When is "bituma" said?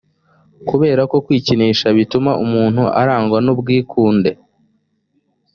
1.97-2.31